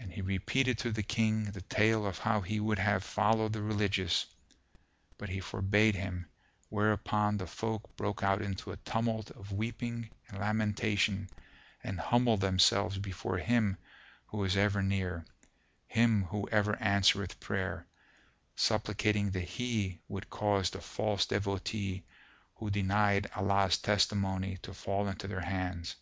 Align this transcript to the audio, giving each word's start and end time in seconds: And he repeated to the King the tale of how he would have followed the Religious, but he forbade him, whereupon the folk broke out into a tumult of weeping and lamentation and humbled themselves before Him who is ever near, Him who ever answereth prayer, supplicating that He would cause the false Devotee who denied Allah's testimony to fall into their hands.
And 0.00 0.12
he 0.12 0.22
repeated 0.22 0.78
to 0.78 0.90
the 0.90 1.04
King 1.04 1.52
the 1.52 1.60
tale 1.60 2.04
of 2.04 2.18
how 2.18 2.40
he 2.40 2.58
would 2.58 2.80
have 2.80 3.04
followed 3.04 3.52
the 3.52 3.62
Religious, 3.62 4.26
but 5.18 5.28
he 5.28 5.38
forbade 5.38 5.94
him, 5.94 6.28
whereupon 6.68 7.36
the 7.36 7.46
folk 7.46 7.94
broke 7.96 8.24
out 8.24 8.42
into 8.42 8.72
a 8.72 8.76
tumult 8.78 9.30
of 9.30 9.52
weeping 9.52 10.10
and 10.26 10.38
lamentation 10.40 11.30
and 11.84 12.00
humbled 12.00 12.40
themselves 12.40 12.98
before 12.98 13.38
Him 13.38 13.76
who 14.26 14.42
is 14.42 14.56
ever 14.56 14.82
near, 14.82 15.24
Him 15.86 16.24
who 16.24 16.48
ever 16.48 16.74
answereth 16.82 17.38
prayer, 17.38 17.86
supplicating 18.56 19.30
that 19.30 19.44
He 19.50 20.00
would 20.08 20.28
cause 20.28 20.70
the 20.70 20.80
false 20.80 21.24
Devotee 21.26 22.04
who 22.56 22.68
denied 22.68 23.30
Allah's 23.36 23.78
testimony 23.78 24.56
to 24.62 24.74
fall 24.74 25.06
into 25.06 25.28
their 25.28 25.42
hands. 25.42 25.94